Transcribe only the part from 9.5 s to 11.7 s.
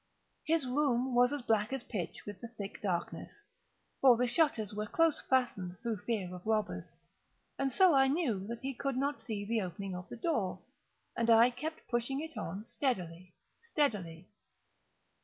opening of the door, and I